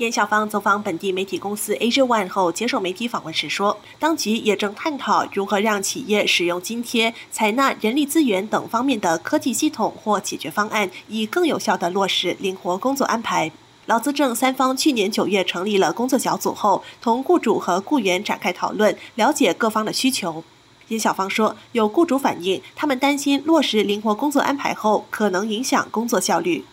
[0.00, 13.52] 严小芳走访本地媒体公司 Asia One 后，接受媒体访问时说，当局也正探讨如何让企业使用津贴、采纳人力资源等方面的科技系统或解决方案，以更有效地落实灵活工作安排。
[13.84, 20.42] 劳资政三方去年九月成立了工作小组后，同雇主和雇员展开讨论，了解各方的需求。
[20.88, 26.64] 严小芳说，有雇主反映，他们担心落实灵活工作安排后，可能影响工作效率。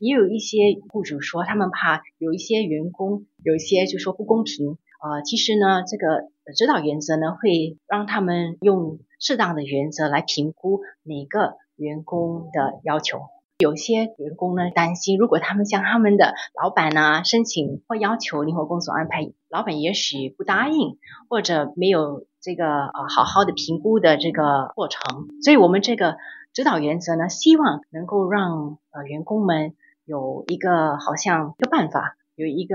[0.00, 4.78] 也有一些雇主说，他们怕有一些员工有一些就说不公平。
[5.00, 13.20] 呃，其实呢，这个指导原则呢，会让他们用适当的原则来评估每个员工的要求。
[13.58, 25.28] 有些员工呢担心，如果他们向他们的老板呢申请或要求灵活工作安排，老板也许不答应，或者没有这个呃好好的评估的这个过程。
[25.42, 26.16] 所以我们这个
[26.52, 29.74] 指导原则呢，希望能够让呃员工们
[30.08, 32.74] 有一个好像一个办法，有一个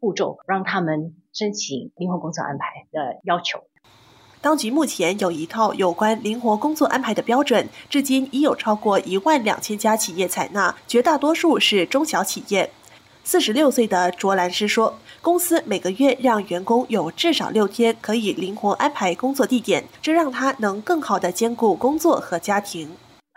[0.00, 3.62] 步骤，让他们申请灵活工作安排的要求。
[4.40, 12.70] 当局目前有一套有关灵活工作安排的标准，至今已有超过一万两千家企业采纳，绝大多数是中小企业。
[13.22, 22.88] 四十六岁的卓兰诗说，公司每个月让员工有至少六天可以灵活安排工作地点，这让他能更好地兼顾工作和家庭。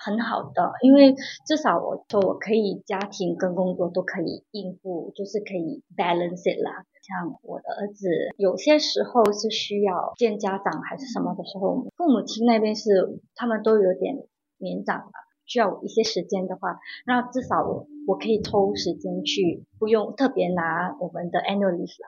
[0.03, 1.15] 很好的，因为
[1.45, 6.83] 至少我说我可以家庭跟工作都可以应付，就是可以 balance it 啦。
[7.03, 14.15] 像我的儿子，有些时候是需要见家长还是什么的时候，父母亲那边是他们都有点
[14.57, 15.11] 年长了，
[15.45, 22.07] 需要一些时间的话，那至少我我可以抽时间去，不用特别拿我们的 annual leave 啦。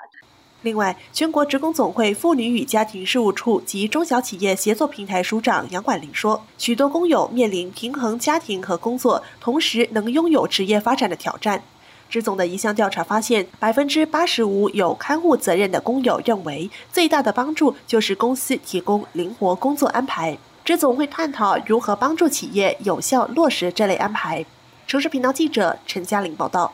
[0.66, 11.62] 另外，全国职工总会妇女与家庭事务处及中小企业协作平台署长杨管林说，许多工友面临平衡家庭和工作，同时能拥有职业发展的挑战。
[12.10, 20.36] 职总的一项调查发现，百分之八十五有看护责任的工友认为，最大的帮助就是公司提供灵活工作安排。
[20.64, 24.44] 职总会探讨如何帮助企业有效落实这类安排。
[24.88, 26.74] 城市频道记者陈嘉玲报道。